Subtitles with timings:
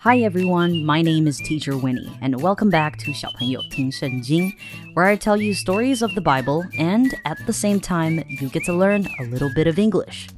[0.00, 4.52] Hi everyone, my name is Teacher Winnie, and welcome back to 小朋友听圣经,
[4.94, 8.64] where I tell you stories of the Bible, and at the same time, you get
[8.66, 10.28] to learn a little bit of English.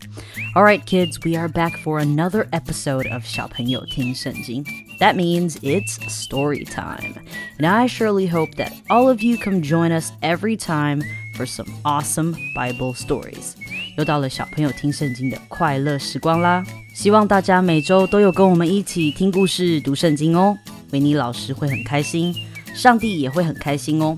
[0.57, 4.65] Alright, kids, we are back for another episode of 小朋友听圣经.
[5.01, 7.15] That means it's story time.
[7.59, 11.03] And I surely hope that all of you come join us every time
[11.35, 13.53] for some awesome Bible stories.
[13.97, 16.65] 又到了小朋友听圣经的快乐时光啦！
[16.95, 20.57] 希望大家每周都有跟我们一起听故事、读圣经哦。
[20.91, 22.35] 维尼老师会很开心，
[22.75, 24.17] 上帝也会很开心哦。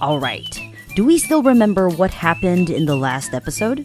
[0.00, 0.50] All right,
[0.96, 3.84] do we still remember what happened in the last episode?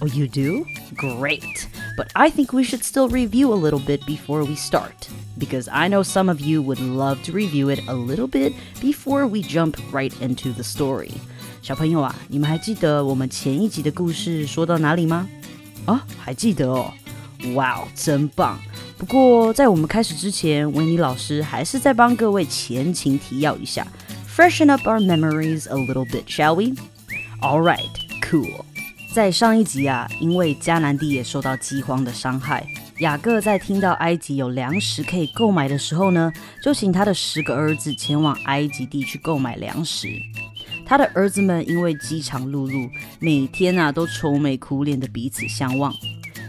[0.00, 0.66] Oh, you do?
[0.96, 1.68] Great.
[1.96, 5.86] But I think we should still review a little bit before we start, because I
[5.88, 9.76] know some of you would love to review it a little bit before we jump
[9.92, 11.12] right into the story.
[11.69, 15.29] 小朋友啊，你们还记得我们前一集的故事说到哪里吗？
[15.85, 16.91] 啊，还记得哦！
[17.53, 18.57] 哇哦，真棒！
[18.97, 23.85] 不过在我们开始之前，维尼老师还是再帮各位前情提要一下
[24.35, 26.73] ，freshen up our memories a little bit, shall we?
[27.39, 27.85] All right,
[28.23, 28.65] cool.
[29.13, 32.65] 在上一集啊，因为迦南地也受到饥荒的伤害，
[32.97, 40.07] 雅各在听到埃及有粮食可以购买的时候呢，就请他的十个儿子前往埃及地去购买粮食。
[40.88, 42.90] 他的儿子们因为饥肠辘辘，
[43.20, 45.94] 每天啊都愁眉苦脸的彼此相望。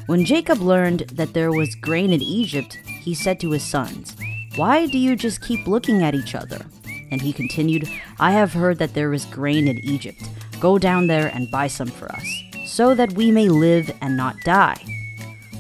[0.08, 4.14] When Jacob learned that there was grain in Egypt, he said to his sons,
[4.56, 6.62] Why do you just keep looking at each other?
[7.12, 10.22] And he continued, I have heard that there is grain in Egypt.
[10.60, 12.26] Go down there and buy some for us,
[12.66, 14.78] so that we may live and not die.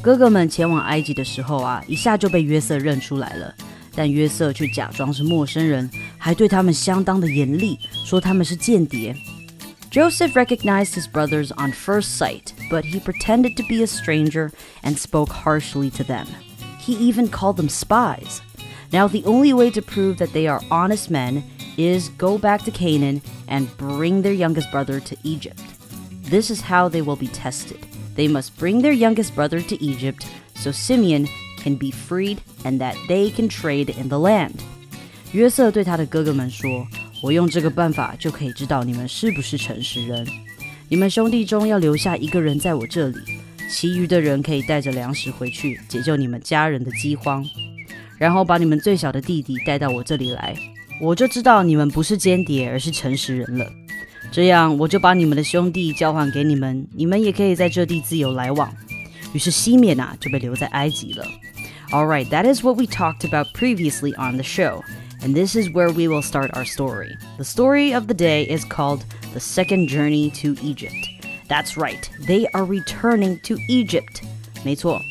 [0.01, 3.53] 哥哥们前往埃及的时候啊，一下就被约瑟认出来了。
[3.99, 9.15] 但约瑟却假装是陌生人，还对他们相当的严厉，说他们是间谍。
[9.91, 14.51] Joseph recognized his brothers on first sight, but he pretended to be a stranger
[14.83, 16.25] and spoke harshly to them.
[16.79, 18.41] He even called them spies.
[18.91, 21.43] Now, the only way to prove that they are honest men
[21.77, 25.61] is go back to Canaan and bring their youngest brother to Egypt.
[26.29, 27.79] This is how they will be tested.
[28.15, 31.27] They must bring their youngest brother to Egypt so Simeon
[31.62, 34.52] can be freed and that they can trade in the land.
[35.32, 36.86] 约瑟对他的哥哥们说
[37.22, 40.26] ：“我用这个办法就可以知道你们是不是诚实人。
[40.88, 43.18] 你们兄弟中要留下一个人在我这里，
[43.70, 47.46] 其余的人可以带着粮食回去，解救你们家人的饥荒。
[48.18, 50.54] 然后把你们最小的弟弟带到我这里来，
[51.00, 53.72] 我就知道你们不是间谍，而是诚实人了。
[54.32, 58.68] 这样，我就把你们的兄弟交还给你们，你们也可以在这地自由来往。”
[59.32, 61.26] 于是西缅啊就被留在埃及了。
[61.90, 64.82] All right, that is what we talked about previously on the show.
[65.22, 67.16] And this is where we will start our story.
[67.36, 69.00] The story of the day is called
[69.32, 71.08] The Second Journey to Egypt.
[71.48, 74.22] That's right, they are returning to Egypt.
[74.64, 75.02] 没错，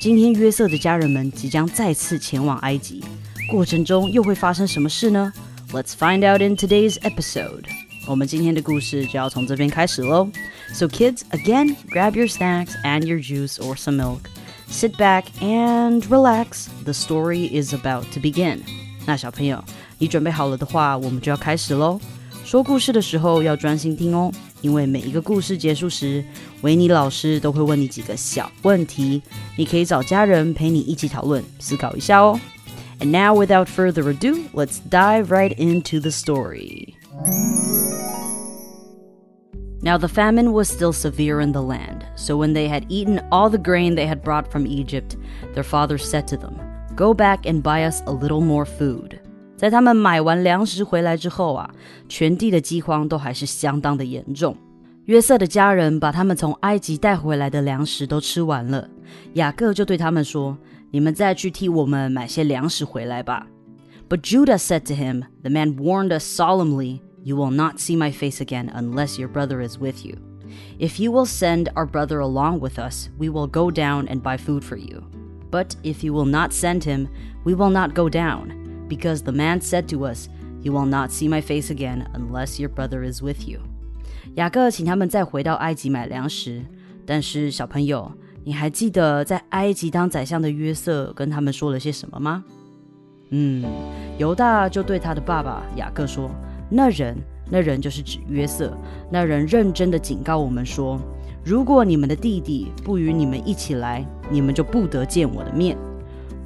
[0.00, 3.02] 今天约瑟的家人们即将再次前往埃及，
[3.50, 5.32] 过程中又会发生什么事呢
[5.72, 7.64] ？Let's find out in today's episode.
[8.07, 10.29] 我们今天的故事就要从这边开始喽。
[10.73, 14.21] So kids, again, grab your snacks and your juice or some milk.
[14.69, 16.67] Sit back and relax.
[16.85, 18.59] The story is about to begin.
[19.05, 19.63] 那小朋友，
[19.97, 21.99] 你准备好了的话，我们就要开始喽。
[22.45, 26.23] 说故事的时候要专心听哦，因为每一个故事结束时，
[26.61, 29.21] 维尼老师都会问你几个小问题，
[29.57, 32.39] 你可以找家人陪你一起讨论，思考一下哦。
[32.99, 36.93] And now, without further ado, let's dive right into the story.
[39.85, 43.49] Now the famine was still severe in the land, so when they had eaten all
[43.49, 45.15] the grain they had brought from Egypt,
[45.55, 46.53] their father said to them,
[46.95, 49.19] Go back and buy us a little more food.
[49.57, 51.69] 在他们买完粮食回来之后啊，
[52.07, 54.55] 全地的饥荒都还是相当的严重。
[55.05, 58.87] 约瑟的家人把他们从埃及带回来的粮食都吃完了，
[59.33, 63.47] 雅各就对他们说：“你们再去替我们买些粮食回来吧。”
[64.07, 66.99] But Judah said to him, The man warned us solemnly.
[67.25, 70.17] You will not see my face again unless your brother is with you.
[70.79, 74.37] If you will send our brother along with us, we will go down and buy
[74.37, 75.03] food for you.
[75.49, 77.07] But if you will not send him,
[77.45, 80.29] we will not go down, because the man said to us,
[80.63, 83.59] You will not see my face again unless your brother is with you.
[84.35, 86.63] 雅各请他们再回到埃及买粮食，
[87.05, 88.11] 但是小朋友，
[88.43, 92.43] 你还记得在埃及当宰相的约瑟跟他们说了些什么吗？
[93.29, 93.63] 嗯，
[94.19, 96.29] 犹大就对他的爸爸雅各说。
[96.68, 97.16] 那人，
[97.50, 98.76] 那人就是指约瑟。
[99.10, 101.00] 那人认真的警告我们说：
[101.44, 105.76] 如果你们的弟弟不与你们一起来，你们就不得见我的面。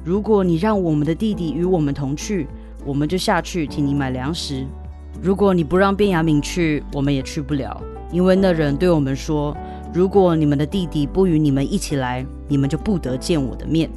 [0.03, 2.47] 如果你让我们的弟弟与我们同去，
[2.85, 4.65] 我们就下去替你买粮食；
[5.21, 7.81] 如果你不让便雅悯去，我们也去不了，
[8.11, 9.55] 因为那人对我们说：
[9.93, 13.89] 如果你们的弟弟不与你们一起来，你们就不得见我的面。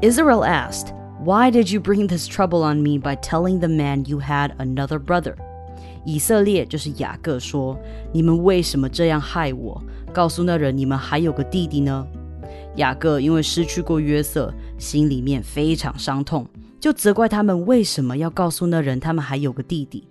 [0.00, 0.88] Israel asked,
[1.24, 4.98] Why did you bring this trouble on me by telling the man you had another
[4.98, 5.36] brother?
[6.04, 7.78] 以色列就是雅各说
[8.12, 9.82] ：“你们为什么这样害我？
[10.12, 12.06] 告诉那人你们还有个弟弟呢？”
[12.76, 16.46] 雅各因为失去过约瑟，心里面非常伤痛，
[16.78, 20.06] 就责怪他们为什么要告诉那人他们还有个弟弟。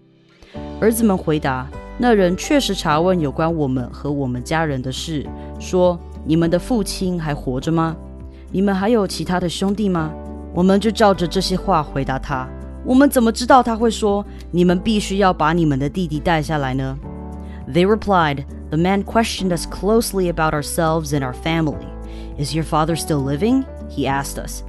[0.82, 1.70] 儿子们回答
[2.00, 5.24] ：“那人确实查问有关我们和我们家人的事，
[5.60, 7.96] 说你们的父亲还活着吗？
[8.52, 10.12] 你们还有其他的兄弟吗？”
[10.55, 12.49] 我们就照着这些话回答他。
[12.85, 16.99] 我们怎么知道他会说你们必须要把你们的弟弟带下来呢？
[17.73, 21.87] They replied, The man questioned us closely about ourselves and our family.
[22.39, 23.65] Is your father still living?
[23.91, 24.63] He asked us.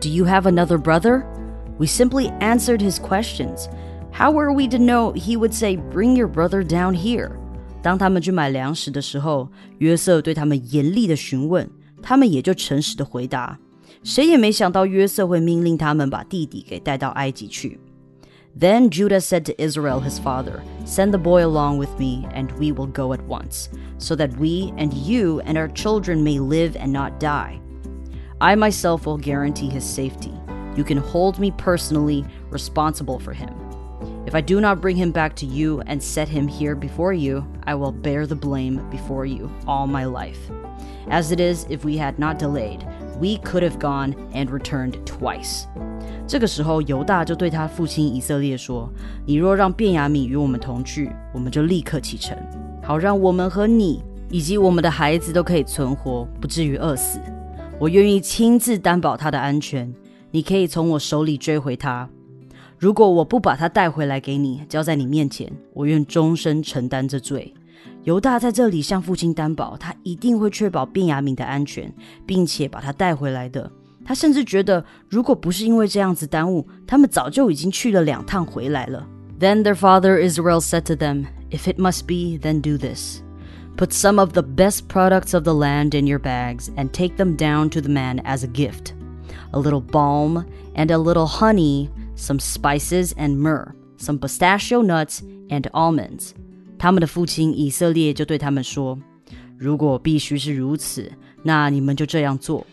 [0.00, 1.24] Do you have another brother?
[1.78, 3.68] We simply answered his questions.
[4.12, 7.32] How were we to know he would say, Bring your brother down here?
[7.82, 11.68] 当他们去买粮食的时候，约瑟对他们严厉的询问，
[12.02, 13.58] 他们也就诚实的回答。
[14.02, 17.78] 谁也没想到约瑟会命令他们把弟弟给带到埃及去。
[18.58, 22.86] Then Judah said to Israel his father, Send the boy along with me, and we will
[22.86, 27.18] go at once, so that we and you and our children may live and not
[27.18, 27.60] die.
[28.40, 30.32] I myself will guarantee his safety.
[30.76, 33.54] You can hold me personally responsible for him.
[34.26, 37.46] If I do not bring him back to you and set him here before you,
[37.64, 40.38] I will bear the blame before you all my life.
[41.08, 42.86] As it is, if we had not delayed,
[43.19, 45.65] we could have gone and returned twice.
[46.27, 48.91] 这个时候，犹大就对他父亲以色列说
[49.25, 52.37] ：“你若让便雅悯与我们同去，我们就立刻启程，
[52.83, 57.19] 好让我们和你以及我们的孩子都可以存活，不至于饿死。
[57.79, 59.93] 我愿意亲自担保他的安全。
[60.31, 62.09] 你可以从我手里追回他。
[62.77, 67.53] 如果我不把他带回来给你，交在你面前，我愿终身承担这罪。”
[68.06, 71.92] 犹大在这里向父亲担保，他一定会确保便雅悯的安全，
[72.26, 73.70] 并且把他带回来的。
[74.04, 79.06] 他甚至觉得，如果不是因为这样子耽误，他们早就已经去了两趟回来了。
[79.38, 83.20] Then their father Israel said to them, If it must be, then do this.
[83.76, 87.36] Put some of the best products of the land in your bags and take them
[87.36, 88.94] down to the man as a gift
[89.52, 90.44] a little balm
[90.74, 96.34] and a little honey, some spices and myrrh, some pistachio nuts and almonds.
[96.79, 98.97] 他们的父亲以色列就对他们说
[99.57, 101.11] ：“如果必须是如此，
[101.43, 102.65] 那你们就这样做。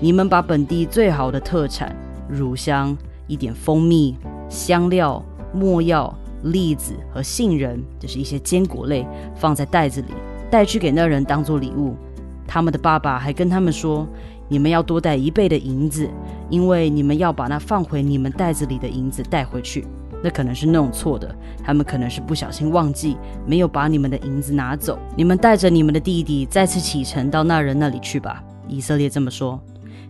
[0.00, 1.94] 你们把本地最好的特产——
[2.28, 2.96] 乳香、
[3.28, 4.16] 一点蜂蜜、
[4.48, 6.12] 香料、没药、
[6.42, 9.06] 栗子和杏仁，就是一些坚果类，
[9.36, 10.08] 放在袋子里，
[10.50, 11.94] 带去给那人当做礼物。
[12.48, 14.06] 他们的爸爸还跟他们说：
[14.48, 16.10] 你们要多带一倍的银子，
[16.50, 19.86] 因为你们要把那放回你们袋子里的银子带回去。”
[20.23, 24.99] 那可能是弄错的，他们可能是不小心忘记，没有把你们的银子拿走。
[25.15, 28.43] 你们带着你们的弟弟再次启程到那人那里去吧。
[28.67, 29.59] 以色列这么说：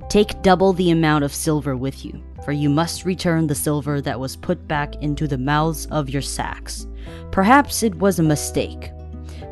[0.10, 2.16] Take double the amount of silver with you,
[2.46, 6.22] for you must return the silver that was put back into the mouths of your
[6.22, 6.86] sacks.
[7.32, 8.92] Perhaps it was a mistake.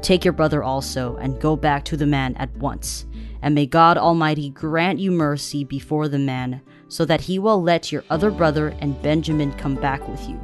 [0.02, 3.06] Take your brother also, and go back to the man at once.
[3.42, 6.62] And may God Almighty grant you mercy before the man
[6.95, 10.37] so that he will let your other brother and Benjamin come back with you.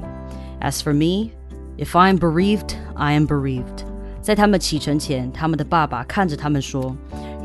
[0.61, 1.31] As for me,
[1.79, 3.85] if I am bereaved, I am bereaved.
[4.21, 6.97] 在他们启程前，他们的爸爸看着他们说：“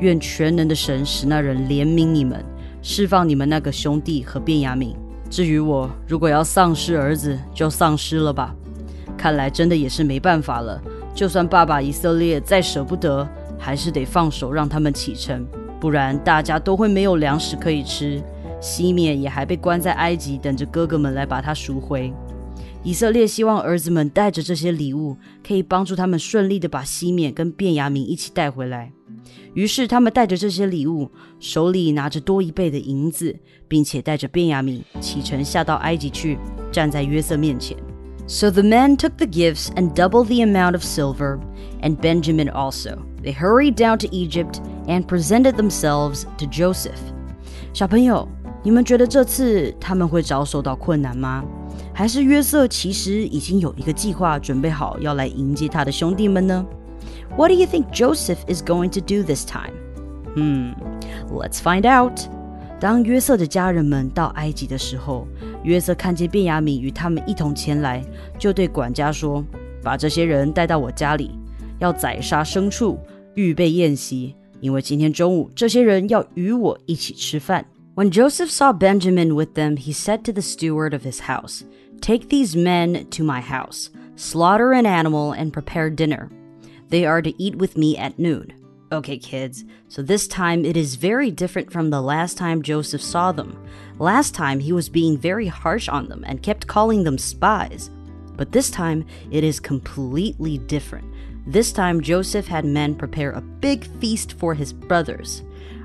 [0.02, 2.44] 愿全能的神使那人怜悯你们，
[2.82, 4.96] 释放你们那个兄弟和便雅悯。
[5.30, 8.56] 至于我，如果要丧失儿子，就丧失了吧。
[9.16, 10.82] 看来真的也是没办法了。
[11.14, 13.28] 就算爸爸以色列再舍不得，
[13.60, 15.46] 还是得放手让他们启程，
[15.80, 18.20] 不然大家都会没有粮食可以吃。”
[18.61, 22.13] 西缅也还被关在埃及，等着哥哥们来把他赎回。
[22.83, 28.93] 以色列希望儿子们带着这些礼物，可以帮助他们顺利的把西缅跟便雅悯一起带回来。
[29.53, 33.37] 于是他们带着这些礼物，手里拿着多一倍的银子，
[33.69, 36.39] 并且带着便雅悯启程下到埃及去，
[36.73, 37.77] 站在约瑟面前。
[38.27, 41.39] So the men took the gifts and doubled the amount of silver,
[41.83, 42.97] and Benjamin also.
[43.23, 47.01] They hurried down to Egypt and presented themselves to Joseph.
[47.75, 48.27] 小朋友。
[48.66, 51.46] 你们觉得这次他们会遭受到困难吗？
[51.94, 56.66] 还是约瑟其实已经有一个计划，准备好要来迎接他的兄弟们呢
[57.38, 59.72] ？What do you think Joseph is going to do this time?
[60.34, 60.74] Hmm,
[61.30, 62.20] let's find out.
[62.80, 65.28] 当约瑟的家人们到埃及的时候，
[65.62, 68.04] 约瑟看见便雅悯与他们一同前来，
[68.40, 69.46] 就对管家说
[69.84, 71.38] ：“把这些人带到我家里，
[71.78, 72.98] 要宰杀牲畜，
[73.36, 77.64] 预备宴席，因为今天中午这些人要与我一起吃饭。”
[77.96, 81.64] When Joseph saw Benjamin with them, he said to the steward of his house,
[82.02, 86.30] Take these men to my house, slaughter an animal, and prepare dinner.
[86.90, 88.52] They are to eat with me at noon.
[88.92, 93.32] Okay, kids, so this time it is very different from the last time Joseph saw
[93.32, 93.66] them.
[93.98, 97.90] Last time he was being very harsh on them and kept calling them spies.
[98.36, 101.14] But this time it is completely different.
[101.48, 105.44] This time Joseph had men prepare a big feast for his brothers.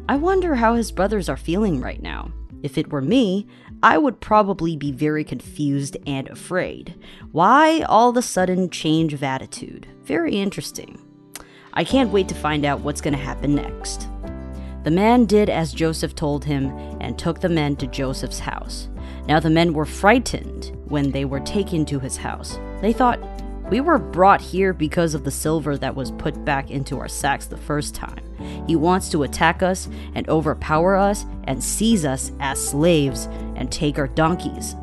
[0.09, 2.33] I wonder how his brothers are feeling right now.
[2.63, 3.47] If it were me,
[3.83, 6.95] I would probably be very confused and afraid.
[7.33, 9.87] Why all the sudden change of attitude?
[10.03, 11.01] Very interesting.
[11.73, 14.09] I can't wait to find out what's going to happen next.
[14.83, 16.67] The man did as Joseph told him
[17.01, 18.89] and took the men to Joseph's house.
[19.27, 22.59] Now the men were frightened when they were taken to his house.
[22.81, 23.21] They thought,
[23.70, 27.48] we were brought here because of the silver that was put back into our sacks
[27.48, 28.24] the first time.
[28.68, 33.94] He wants to attack us and overpower us and seize us as slaves and take
[34.00, 34.74] our donkeys.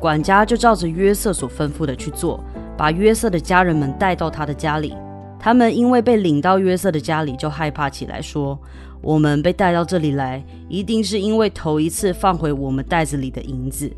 [0.00, 2.42] 管家就照着约瑟所吩咐的去做，
[2.76, 4.94] 把约瑟的家人们带到他的家里。
[5.38, 13.90] 他们因为被领到约瑟的家里，就害怕起来，说：“我们被带到这里来，一定是因为头一次放回我们袋子里的银子。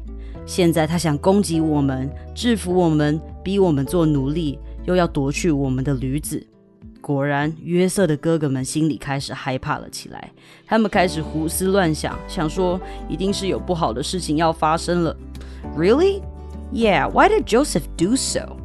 [0.47, 3.19] 现在他想攻击我们，制服我们，
[3.49, 6.47] 逼我们做奴隶，又要夺去我们的驴子。
[7.01, 10.31] 果然，约瑟的哥哥们心里开始害怕了起来。
[10.67, 15.15] 他们开始胡思乱想，想说一定是有不好的事情要发生了。
[15.77, 16.23] Really?
[16.73, 17.11] Yeah.
[17.11, 18.57] Why did Joseph do so?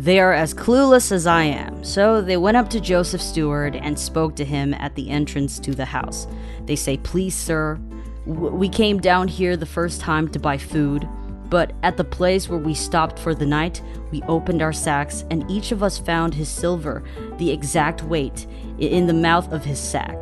[0.00, 1.82] They are as clueless as I am.
[1.82, 5.74] So they went up to Joseph's steward and spoke to him at the entrance to
[5.74, 6.28] the house.
[6.66, 7.80] They say, Please, sir,
[8.24, 11.08] we came down here the first time to buy food.
[11.52, 13.80] But at the place where we stopped for the night,
[14.12, 17.02] we opened our sacks, and each of us found his silver,
[17.38, 18.46] the exact weight,
[18.78, 20.16] in the mouth of his sack.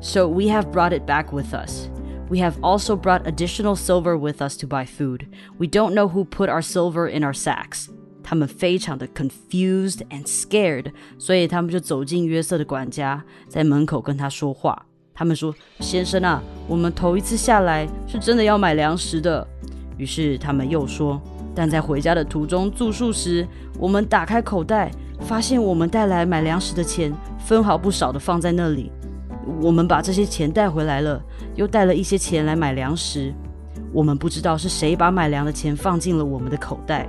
[0.00, 1.90] So we have brought it back with us.
[2.28, 5.26] We have also brought additional silver with us to buy food.
[5.58, 7.88] We don't know who put our silver in our sacks.
[8.22, 14.86] 他们非常的 confused and scared，所以他们就走进约瑟的管家，在门口跟他说话。
[15.12, 19.44] 他们说：“先生啊，我们头一次下来是真的要买粮食的。”
[19.97, 21.21] 于是他们又说
[21.55, 23.47] ：“但在回家的途中住宿时，
[23.79, 28.91] 我们打开口袋，发现我们带来买粮食的钱分毫不少的放在那里。
[29.61, 31.21] 我们把这些钱带回来了，
[31.55, 33.33] 又带了一些钱来买粮食。
[33.93, 37.07] 我们不知道是谁把买粮的钱放进了我们的口袋。”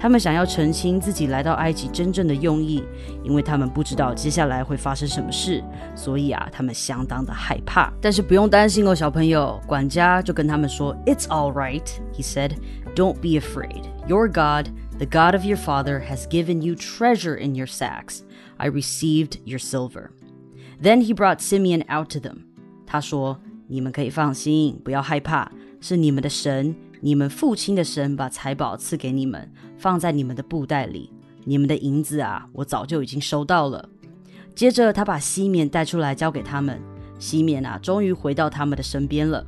[0.00, 2.84] 他们想要澄清自己来到埃及真正的用意，
[3.24, 7.90] 因为他们不知道接下来会发生什么事，所以啊，他们相当的害怕。
[8.00, 12.52] 但是不用担心哦，小朋友，管家就跟他们说：“It's all right,” he said.
[12.94, 13.84] “Don't be afraid.
[14.06, 18.20] Your God, the God of your father, has given you treasure in your sacks.
[18.58, 20.10] I received your silver.”
[20.82, 22.44] Then he brought Simeon out to them.
[22.86, 31.11] 他说：“你们可以放心，不要害怕，是你们的神。”你们父亲的神把财宝赐给你们， 放在你们的布袋里。
[31.43, 33.89] 你们的银子啊，我早就已经收到了。
[34.53, 36.79] 接着，他把西缅带出来交给他们。
[37.17, 39.43] 西缅啊，终于回到他们的身边了。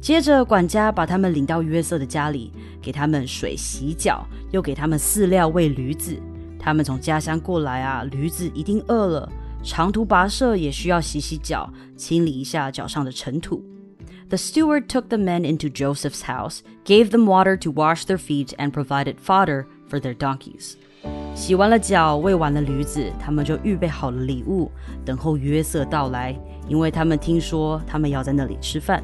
[0.00, 6.20] 接着，管家把他们领到约瑟的家里，给他们水洗脚，又给他们饲料喂驴子。
[6.58, 9.30] 他们从家乡过来啊，驴子一定饿了，
[9.62, 13.62] 长途跋涉也需要洗洗脚，清理一下脚上的尘土。
[14.29, 18.71] The steward took the men into Joseph's house, gave them water to wash their feet, and
[18.71, 20.73] provided fodder for their donkeys.
[21.35, 24.71] 洗完了脚，喂完了驴子，他们就预备好了礼物，
[25.03, 29.03] 等候约瑟到来，因为他们听说他们要在那里吃饭。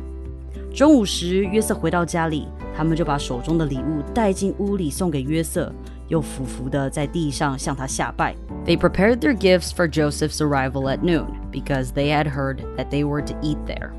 [0.74, 5.74] 中午时，约瑟回到家里，他们就把手中的礼物带进屋里送给约瑟，
[6.08, 8.36] 又俯伏的在地上向他下拜。
[8.66, 13.24] They prepared their gifts for Joseph's arrival at noon, because they had heard that they were
[13.24, 13.90] to eat there.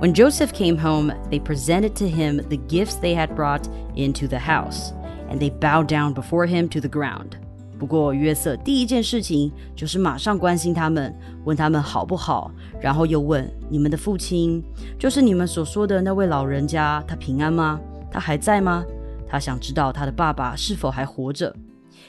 [0.00, 4.38] When Joseph came home, they presented to him the gifts they had brought into the
[4.38, 4.92] house,
[5.28, 7.32] and they bowed down before him to the ground.
[7.78, 14.62] 不过约瑟第一件事情就是马上关心他们，问他们好不好，然后又问你们的父亲，
[14.98, 17.80] 就是你们所说的那位老人家，他平安吗？
[18.10, 18.84] 他还在吗？
[19.26, 21.54] 他想知道他的爸爸是否还活着。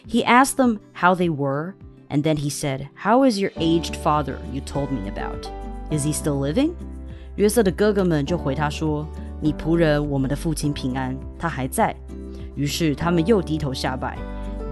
[0.10, 1.76] He asked them how they were,
[2.10, 5.48] and then he said, "How is your aged father you told me about?
[5.90, 6.72] Is he still living?"
[7.37, 9.07] 约瑟的哥哥们就回他说
[9.41, 11.95] ：“你仆人，我们的父亲平安，他还在。”
[12.57, 14.17] 于是他们又低头下拜。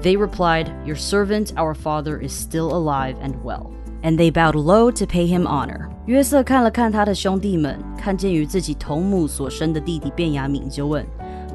[0.02, 3.66] They replied, Your servant, our father, is still alive and well.
[4.02, 5.88] And they bowed low to pay him honor.
[6.06, 11.06] 约瑟看了看他的兄弟们，看见与自己同母所生的弟弟便雅悯，就问：“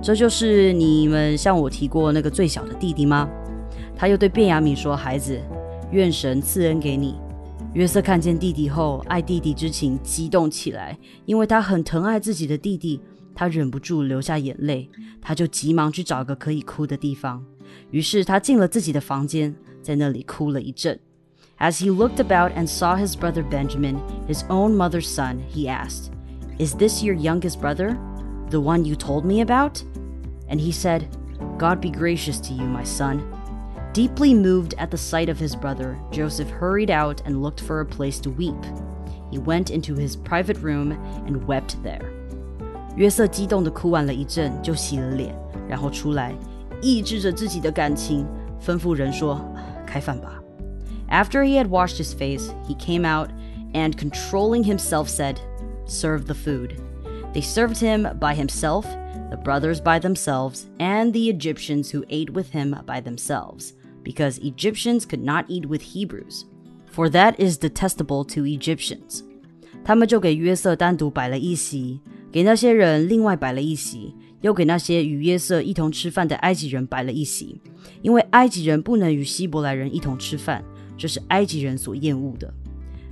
[0.01, 3.27] 这就是你们向我提过那个最小的弟弟吗？”
[3.95, 5.39] 他又对便雅悯说：“孩子，
[5.91, 7.15] 愿神赐恩给你。”
[7.72, 10.96] 约瑟看见弟弟后，爱弟弟之情激动起来，
[11.26, 13.00] 因为他很疼爱自己的弟弟，
[13.34, 14.88] 他忍不住流下眼泪，
[15.20, 17.44] 他就急忙去找个可以哭的地方。
[17.90, 20.98] 于是他进了自己的房间，在那里哭了一阵。
[21.58, 23.96] As he looked about and saw his brother Benjamin,
[24.28, 26.10] his own mother's son, he asked,
[26.58, 27.96] Is this your youngest brother,
[28.50, 29.82] the one you told me about?
[30.48, 31.08] And he said,
[31.58, 33.22] God be gracious to you, my son.
[33.92, 37.86] Deeply moved at the sight of his brother, Joseph hurried out and looked for a
[37.86, 38.60] place to weep.
[39.30, 42.02] He went into his private room and wept there.
[42.96, 45.34] 约瑟激动地哭完了一阵，就洗了脸，
[45.68, 46.34] 然后出来，
[46.82, 48.26] 抑制着自己的感情，
[48.64, 49.40] 吩咐人说：“
[49.86, 50.40] 开饭吧。”
[51.08, 53.30] After he had washed his face, he came out
[53.72, 55.36] and, controlling himself, said,
[55.86, 56.76] Serve the food.
[57.32, 58.86] They served him by himself,
[59.30, 63.74] the brothers by themselves, and the Egyptians who ate with him by themselves,
[64.09, 66.45] Because Egyptians could not eat with Hebrews,
[66.91, 69.21] for that is detestable to Egyptians.
[69.83, 71.99] 他们就给约瑟单独摆了一席，
[72.31, 77.61] 给那些人另外摆了一席，又给那些与约瑟一同吃饭的埃及人摆了一席，
[78.01, 80.63] 因为埃及人不能与希伯来人一同吃饭，
[80.97, 82.51] 这是埃及人所厌恶的。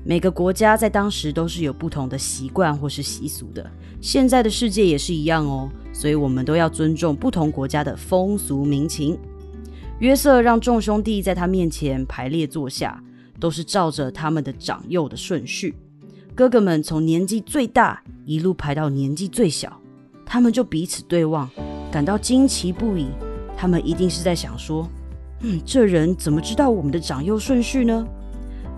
[0.03, 3.69] 每个国家在当时都是有不同的习惯或是习俗的，
[4.01, 5.69] 现在的世界也是一样哦。
[5.93, 9.17] 所以我们都要尊重不同国家的风俗民情。
[9.98, 13.02] 约瑟让众兄弟在他面前排列坐下，
[13.38, 15.74] 都是照着他们的长幼的顺序。
[16.34, 19.78] 哥哥们从年纪最大一路排到年纪最小，
[20.24, 21.48] 他们就彼此对望，
[21.90, 23.08] 感到惊奇不已。
[23.56, 28.06] 他们一定是在想说：“嗯，这人怎么知道我们的长幼顺序呢？”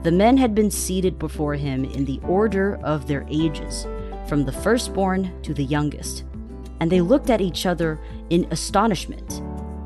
[0.03, 3.87] The men had been seated before him in the order of their ages,
[4.27, 6.25] from the firstborn to the youngest,
[6.81, 7.97] and they looked at each other
[8.29, 9.41] in astonishment.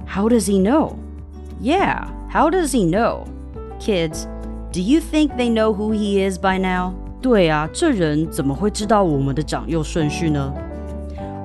[0.07, 0.97] How does he know?
[1.64, 3.24] Yeah, how does he know?
[3.80, 4.28] Kids,
[4.74, 6.94] do you think they know who he is by now?
[7.22, 10.54] 对啊，这人怎么会知道我们的长幼顺序呢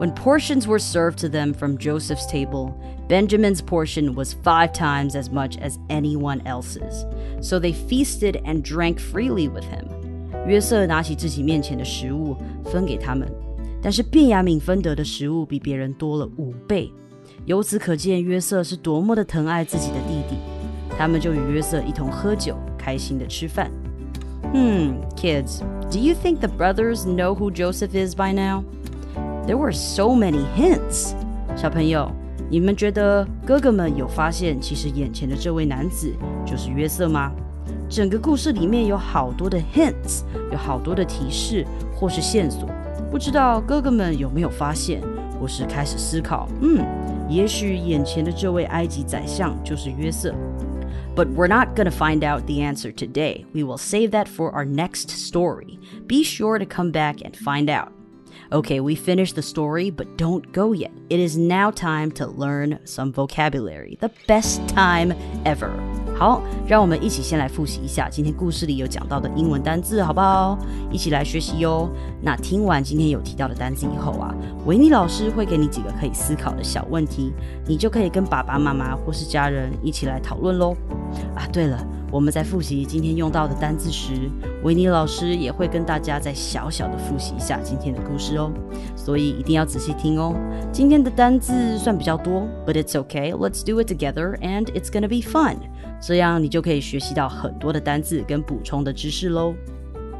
[0.00, 2.72] ？When portions were served to them from Joseph's table,
[3.08, 7.06] Benjamin's portion was five times as much as anyone else's.
[7.40, 9.86] So they feasted and drank freely with him.
[10.48, 13.28] 约瑟拿起自己面前的食物分给他们，
[13.80, 16.92] 但是便雅悯分得的食物比别人多了五倍。
[17.48, 20.36] 由此可见，约瑟是多么的疼爱自己的弟弟。
[20.98, 23.70] 他们就与约瑟一同喝酒，开心的吃饭。
[24.52, 28.64] Hmm, kids, do you think the brothers know who Joseph is by now?
[29.46, 31.14] There were so many hints.
[31.56, 32.10] 小朋友，
[32.50, 36.12] 你们觉得哥哥们有发现，其实眼前的这位男子
[36.44, 37.32] 就是约瑟吗？
[37.88, 40.20] 整个故事里面有好多的 hints，
[40.52, 42.68] 有好多的提示或是线索，
[43.10, 45.00] 不知道哥哥们有没有发现，
[45.40, 46.46] 或是开始思考？
[46.60, 46.84] 嗯，
[47.29, 50.33] 也许眼前的这位埃及宰相就是约瑟。
[51.15, 53.45] But we're not going to find out the answer today.
[53.53, 55.79] We will save that for our next story.
[56.07, 57.91] Be sure to come back and find out.
[58.51, 60.91] Okay, we finished the story, but don't go yet.
[61.09, 63.97] It is now time to learn some vocabulary.
[63.99, 65.13] The best time
[65.45, 65.71] ever.
[66.18, 70.58] 好，让我们一起先来复习一下今天故事里有讲到的英文单字，好不好？
[70.90, 71.88] 一起来学习哟。
[72.20, 74.34] 那听完今天有提到的单字以后啊，
[74.66, 77.32] 维尼老师会给你几个可以思考的小问题，
[77.68, 80.74] 你就可以跟爸爸妈妈或是家人一起来讨论喽。
[81.36, 81.78] 啊，对了。
[82.10, 84.30] 我们在复习今天用到的单字时，
[84.64, 88.50] 维尼老师也会跟大家再小小的复习一下今天的故事哦，
[88.96, 90.34] 所以一定要仔细听哦。
[90.72, 93.34] 今天的单字算比较多，but it's okay.
[93.34, 95.56] Let's do it together, and it's gonna be fun.
[96.00, 99.54] 这样你就可以学习到很多的单字跟补充的知识喽。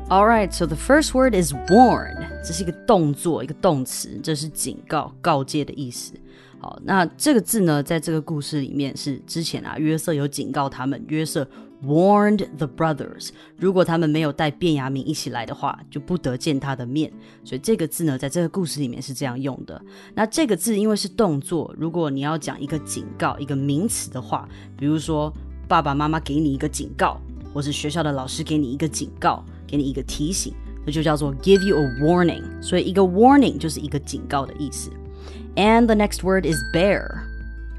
[0.09, 2.29] All right, so the first word is warn.
[2.43, 6.15] 这是一个动作，一个动词，这是警告、告诫的意思。
[6.61, 11.47] 好，那这个字呢，在这个故事里面是之前啊，约瑟有警告他们，约瑟
[11.85, 17.13] warned the brothers，如果他们没有带卞雅敏一起来的话，就不得见他的面。
[17.45, 19.81] 所以这个字呢，在这个故事里面是这样用的。
[20.15, 25.33] 那这个字因为是动作，如果你要讲一个警告，一个名词的话，比如说
[25.69, 27.21] 爸爸妈妈给你一个警告，
[27.53, 30.55] 或是学校的老师给你一个警告，给你一个提醒，
[30.87, 32.43] 那就叫做 give you a warning。
[32.63, 34.91] 所以一个 warning 就是一个警告的意思。
[35.57, 37.07] And the next word is bear.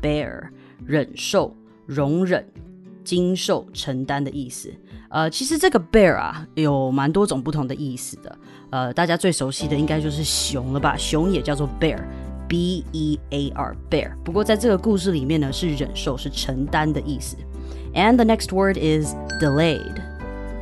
[0.02, 0.50] Bear，
[0.86, 2.46] 忍受、容忍、
[3.04, 4.72] 经受、承担的意思。
[5.10, 8.38] 呃，其实这个 bear 啊，有蛮多种不同的意思的。
[8.70, 10.96] 呃，大家最熟悉的应该就是熊了吧？
[10.96, 14.16] 熊也叫做 bear，b e a r bear。
[14.24, 17.36] 不过在这个故事里面呢，是忍受、是承担的意思。
[17.94, 20.02] And the next word is delayed.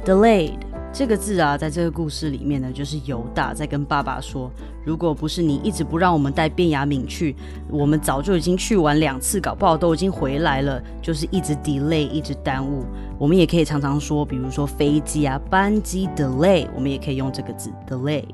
[0.05, 0.59] Delayed
[0.93, 4.49] 这个字啊，在这个故事里面呢，就是犹大在跟爸爸说
[4.83, 7.35] ：“如果不是你一直不让我们带卞雅敏去，
[7.69, 10.81] 我们早就已经去完两次，搞不好都已经回来了。
[11.01, 12.83] 就是一直 delay，一直耽误。
[13.19, 18.25] 我们也可以常常说，比如说飞机啊，班机 delay，我们也可以用这个字 delayed。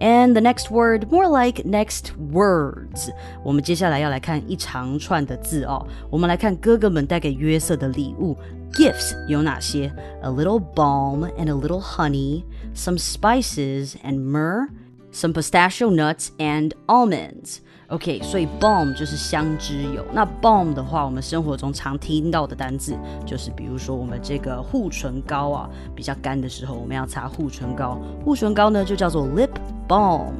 [0.00, 3.10] And the next word, more like next words。
[3.44, 5.86] 我们接下来要来看一长串的字哦。
[6.10, 8.36] 我们来看哥哥们带给约瑟的礼物。
[8.72, 9.92] Gifts 有哪些？
[10.22, 14.68] A little balm and a little honey, some spices and myrrh,
[15.12, 17.58] some pistachio nuts and almonds.
[17.88, 20.06] OK，所以 balm 就是香脂油。
[20.12, 22.94] 那 balm 的话，我们生活中常听到的单字
[23.26, 28.00] 就是，比如说我们这个护唇膏啊，比较干的时候，我们要擦护唇膏。
[28.24, 29.50] 护唇膏呢，就叫做 lip
[29.87, 30.33] balm，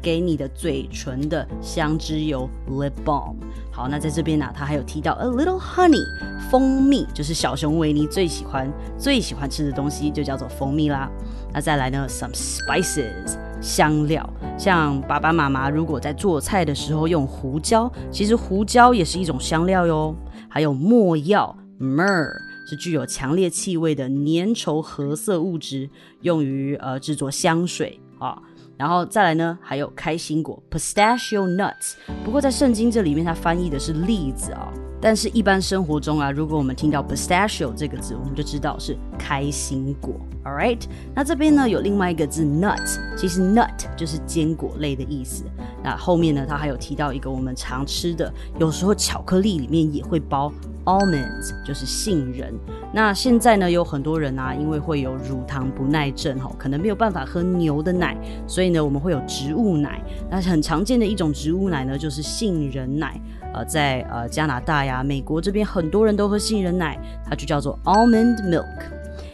[0.00, 3.36] 给你的嘴唇的香脂油 lip balm。
[3.70, 6.04] 好，那在这边呢，它还有提到 a little honey，
[6.50, 11.10] 蜂蜜，就是小熊维尼最喜欢、最喜欢吃的东西，就叫做蜂蜜啦。
[11.52, 13.36] 那再来呢，some spices。
[13.62, 20.12] 香料，像爸爸妈妈如果在做菜的时候用胡椒，其实胡椒也是一种香料哟。
[20.48, 22.28] 还有没药，myrrh
[22.68, 25.88] 是具有强烈气味的粘稠褐色物质，
[26.22, 28.36] 用于呃制作香水啊。
[28.82, 31.92] 然后再来呢，还有开心果，pistachio nuts。
[32.24, 34.72] 不过在圣经这里面，它翻译的是栗子啊。
[35.02, 40.14] 但是，一般生活中啊，如果我们听到 pistachio 这个字，我们就知道是开心果。
[40.44, 40.80] All right，
[41.12, 42.80] 那这边呢有另外一个字 nut，
[43.16, 45.44] 其实 nut 就是坚果类的意思。
[45.82, 50.52] 那后面呢，它还有提到一个我们常吃的，有时候巧克力里面也会包
[50.84, 52.54] almonds，就是杏仁。
[52.92, 60.00] 那现在呢，有很多人啊，因为会有乳糖不耐症哈，可能没有办法喝牛的奶，所以呢，我们会有植物奶。
[60.30, 63.20] 那很常见的一种植物奶呢，就是杏仁奶。
[63.52, 68.82] 呃，在呃加拿大呀、美国这边，很多人都喝杏仁奶，它就叫做 almond milk。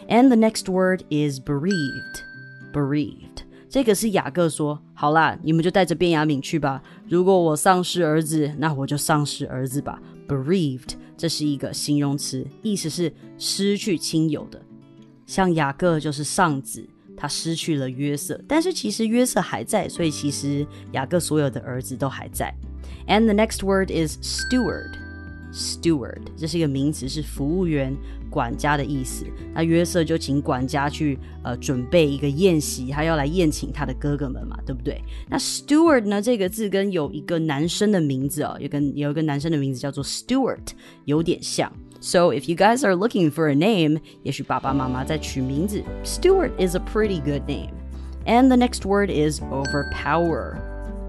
[0.07, 2.23] And the next word is bereaved.
[2.73, 6.81] Bereaved，这个是雅各说，好啦，你们就带着卞雅敏去吧。
[7.07, 10.01] 如果我丧失儿子，那我就丧失儿子吧。
[10.27, 14.61] Bereaved，这是一个形容词，意思是失去亲友的。
[15.25, 22.53] 像雅各就是丧子，他失去了约瑟，但是其实约瑟还在，所以其实雅各所有的儿子都还在。
[23.08, 24.98] And the next word is steward.
[25.52, 27.96] Steward，这是一个名词，是服务员、
[28.28, 29.24] 管家的意思。
[29.54, 35.00] 那约瑟就请管家去呃准备一个宴席，他要来宴请他的哥哥们嘛，对不对？
[35.28, 40.72] 那 steward 呢这个字跟有一个男生的名字哦，有跟有一个男生的名字叫做 Stewart，
[41.04, 41.72] 有点像。
[42.00, 47.70] So if you guys are looking for a name，也许爸爸妈妈在取名字，Stewart is a pretty good name.
[48.26, 50.56] And the next word is overpower.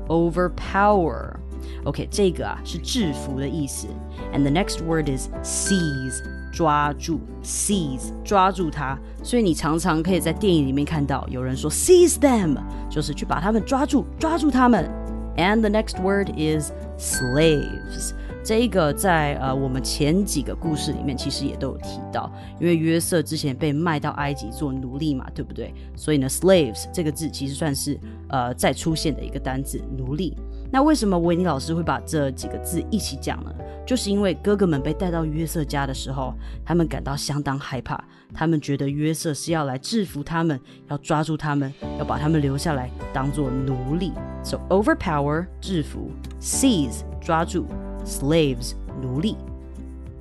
[0.08, 1.39] Overpower.
[1.85, 3.87] OK，这个啊是制服的意思。
[4.33, 8.99] And the next word is seize，抓住，seize，抓住它。
[9.23, 12.57] 所以你常常可以在电影里面看到有人说 seize them，
[12.91, 14.91] 就是去把他们抓住，抓住他们。
[15.37, 18.13] And the next word is slaves。
[18.43, 25.73] 这个在呃我们前几个故事里面其实也都有提到，因为约瑟之前被卖到埃及做奴隶嘛，对不对？
[25.95, 30.35] 所以呢，slaves 这个字其实算是呃再出现的一个单字，奴隶。
[30.73, 33.53] 那为什么维尼老师会把这几个字一起讲呢？
[33.85, 36.33] 就是因为哥哥们被带到约瑟家的时候，
[36.65, 38.01] 他们感到相当害怕，
[38.33, 44.13] 他们觉得约瑟是要来制服他们，要抓住他们，要把他们留下来当做奴隶。
[44.45, 47.67] So overpower 制服，seize 抓住
[48.05, 49.37] ，slaves 奴隶。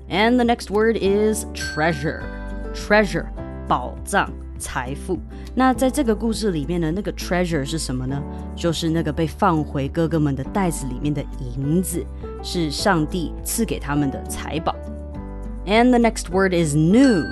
[0.09, 2.21] And the next word is treasure.
[2.73, 3.27] Treasure
[3.67, 4.31] 宝藏。
[4.59, 5.17] 财富。
[5.55, 8.21] 那在这个故事里面呢，那个 treasure 是什么呢？
[8.55, 12.05] 就是那个被放回哥哥们的袋子里面的银子，
[12.43, 14.75] 是上帝赐给他们的财宝。
[15.65, 17.25] And the next word is noon.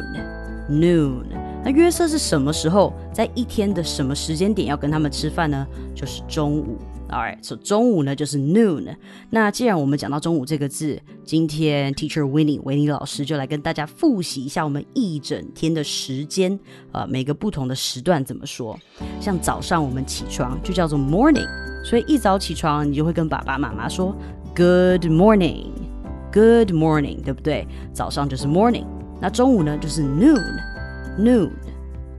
[0.69, 1.25] Noon.
[1.63, 5.67] 那约瑟是什么时候在一天的什么时间点要跟他们吃饭呢？
[5.93, 6.77] 就是中午。
[7.09, 8.95] Alright，所以中午呢就是 noon。
[9.29, 16.59] 那既然我们讲到中午这个字，今天 Teacher Winnie 维尼老师就来跟大家复习一下我们一整天的时间，
[16.91, 18.77] 呃，每个不同的时段怎么说。
[19.21, 21.47] 像早上我们起床就叫做 morning，
[21.85, 24.13] 所以一早起床你就会跟爸爸妈妈说
[24.53, 27.65] Good morning，Good morning，对不对？
[27.93, 28.85] 早上就是 morning。
[29.21, 31.51] 那中午呢就是 noon，noon。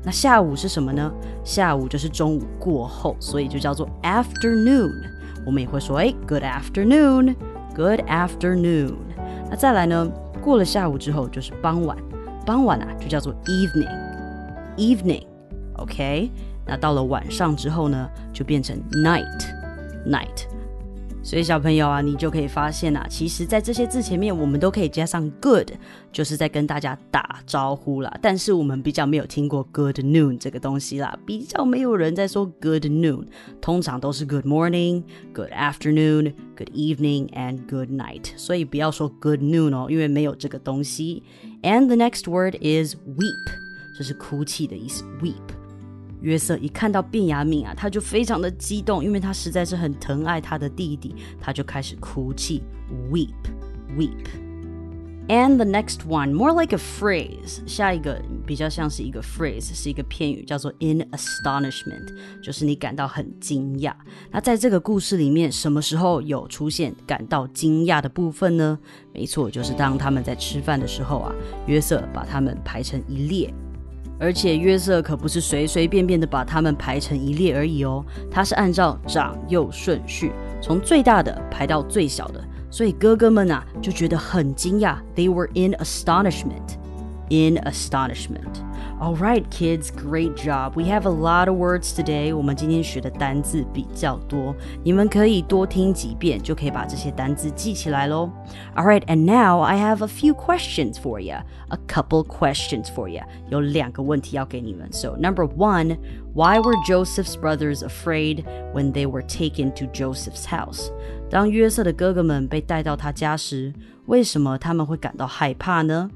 [0.02, 1.12] 那下午是什么呢？
[1.48, 4.92] 下午就是中午过后，所以就叫做 afternoon。
[5.46, 8.92] 我们也会说，哎，good afternoon，good afternoon。
[9.48, 10.06] 那再来呢，
[10.42, 11.96] 过了下午之后就是傍晚，
[12.44, 15.26] 傍晚啊就叫做 evening，evening。
[15.78, 16.30] OK，
[16.66, 20.44] 那到了晚上之后呢，就变成 night，night。
[21.28, 25.72] 所以小朋友啊，你就可以发现啊，其实，在这些字前面，我们都可以加上 good，
[26.10, 28.10] 就是在跟大家打招呼啦。
[28.22, 33.26] 但是我们比较没有听过 good noon 这个东西啦，比较没有人在说 good noon，
[33.60, 35.02] 通常都是 good morning、
[35.34, 38.30] good afternoon、good evening and good night。
[38.38, 41.22] 所以不要说 good noon 哦，因为没有这个东西。
[41.62, 43.52] And the next word is weep，
[43.98, 45.67] 这是哭泣的意思，weep。
[46.20, 52.62] 约瑟一看到卞雅敏啊，他就非常的激动，因为他实在是很疼爱他的弟弟，他就开始哭泣
[53.10, 53.28] ，weep
[53.96, 54.26] weep。
[55.28, 63.92] And the next one, more like a phrase，下一个比较像是一个 phrase，是一个片语，叫做 in astonishment，就是你感到很惊讶。
[64.30, 68.78] 那在这个故事里面，什么时候有出现感到惊讶的部分呢？
[69.12, 71.30] 没错，就是当他们在吃饭的时候啊，
[71.66, 73.52] 约瑟把他们排成一列，
[74.18, 82.42] 而且约瑟可不是随随便便的把他们排成一列而已哦，他是按照长幼顺序，从最大的排到最小的。
[82.70, 86.76] 所以哥哥们啊就觉得很惊讶，They were in astonishment.
[87.30, 88.67] In astonishment.
[88.99, 90.75] All right, kids, great job.
[90.75, 92.35] We have a lot of words today.
[92.35, 98.29] 我们今天学的单字比较多，你们可以多听几遍，就可以把这些单字记起来喽。
[98.75, 101.35] All right, and now I have a few questions for you.
[101.69, 103.21] A couple questions for you.
[103.49, 104.87] 有两个问题要给你们。
[104.91, 105.97] So number one,
[106.33, 110.89] why were Joseph's brothers afraid when they were taken to Joseph's house?
[111.29, 113.73] 当约瑟的哥哥们被带到他家时，
[114.05, 116.09] 为什么他们会感到害怕呢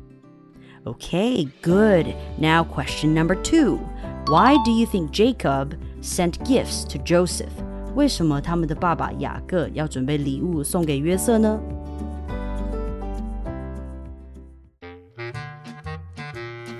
[0.86, 2.16] ？Okay, good.
[2.38, 3.80] Now, question number two.
[4.28, 7.52] Why do you think Jacob sent gifts to Joseph?
[7.96, 11.60] 为什么他们的爸爸雅各要准备礼物送给约瑟呢？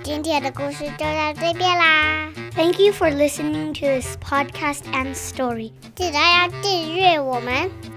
[0.02, 2.30] 今天的故事就到这边啦。
[2.54, 5.72] Thank you for listening to this podcast and story.
[5.94, 7.70] 记得要订阅我们。